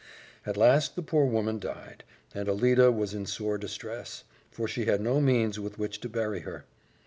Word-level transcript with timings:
At 0.47 0.57
last 0.57 0.95
the 0.95 1.03
poor 1.03 1.25
woman 1.27 1.59
died, 1.59 2.03
and 2.33 2.49
Alida 2.49 2.91
was 2.91 3.13
in 3.13 3.27
sore 3.27 3.59
distress, 3.59 4.23
for 4.49 4.67
she 4.67 4.85
had 4.85 4.99
no 4.99 5.21
means 5.21 5.59
with 5.59 5.77
which 5.77 5.99
to 5.99 6.09
bury 6.09 6.39
her. 6.39 6.65